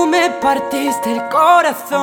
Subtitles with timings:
[0.00, 1.98] Tú me partiste el corazón.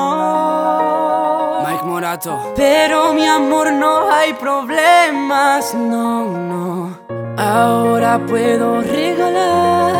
[1.66, 2.54] Mike Morato.
[2.56, 7.00] Pero mi amor no hay problemas, no, no.
[7.36, 9.92] Ahora puedo regalar.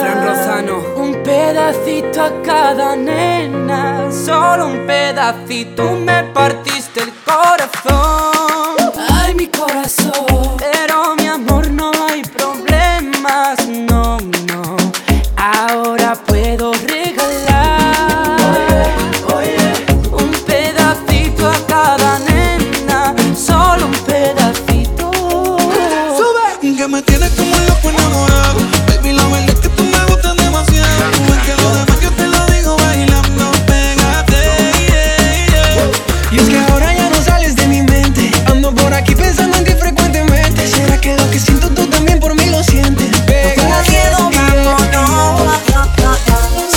[0.00, 0.82] Fran Rozano.
[0.96, 5.82] Un pedacito a cada nena, solo un pedacito.
[5.82, 8.35] Tú me partiste el corazón.
[26.86, 31.10] Que me tienes como loco enamorado Baby, la verdad es que tú me gustas demasiado
[31.34, 35.90] Es que lo demás yo te lo digo bailando Pégate, yeah, yeah.
[36.30, 38.30] Y es que ahora ya no sales de mi mente.
[38.48, 40.68] Ando por aquí pensando en ti frecuentemente.
[40.68, 43.08] ¿Será que lo que siento tú también por mí lo sientes?
[43.22, 44.70] Pégate, vámonos.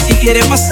[0.07, 0.68] Si quieres pasar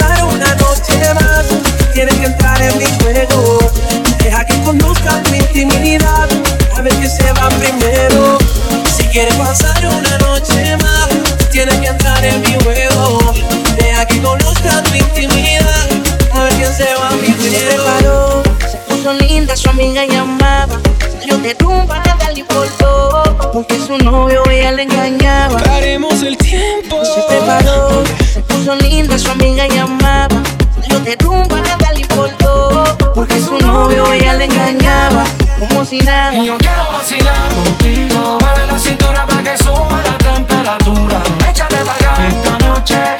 [19.68, 20.80] su amiga llamaba.
[21.26, 25.58] Yo de rumba, dale por todo, porque su novio ella le engañaba.
[25.58, 27.04] Paremos el tiempo.
[27.04, 28.02] Se preparó,
[28.32, 30.42] se puso linda, su amiga llamaba.
[30.88, 35.24] Yo de rumba, dale por todo, porque su novio ella le engañaba.
[35.58, 36.34] Como si nada.
[36.34, 42.12] Y yo quiero vacilar contigo Mueve la cintura para que suba la temperatura Échate para
[42.12, 43.17] acá esta noche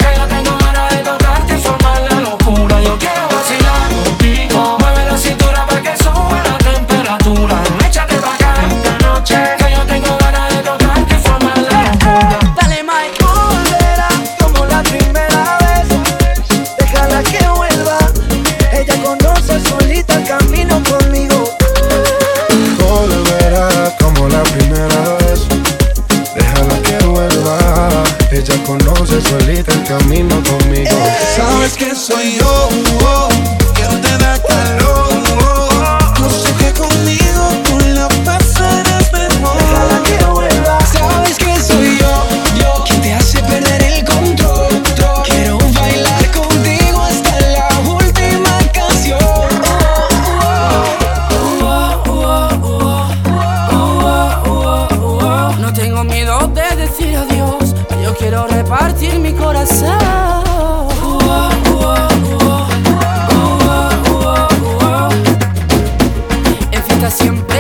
[30.01, 30.28] solita el
[58.19, 59.99] quiero repartir mi corazón.
[66.71, 67.58] En fiesta siempre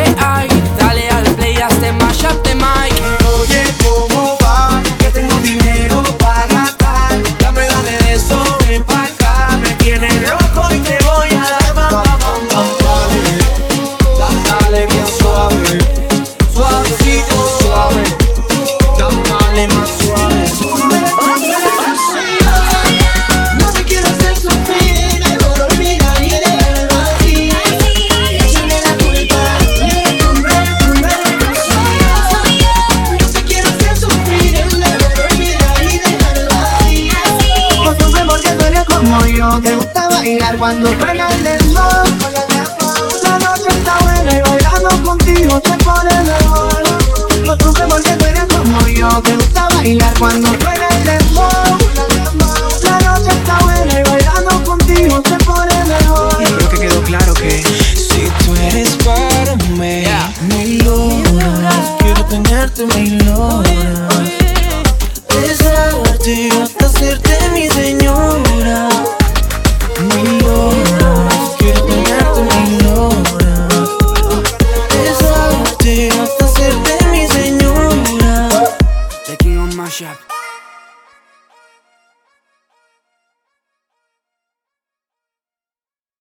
[39.38, 42.02] te gusta bailar cuando suena el dembow.
[43.22, 46.82] La noche está buena y bailando contigo se pone mejor.
[47.46, 51.78] No sufre porque tú eres como yo, te gusta bailar cuando suena el dembow.
[52.82, 56.36] La noche está buena y bailando contigo se pone mejor.
[56.36, 57.62] Creo que quedó claro que
[57.94, 60.02] si tú eres para mí,
[60.48, 64.08] mi luna, quiero tenerte mi luna.
[65.28, 66.50] Besarte
[79.98, 80.27] Besarte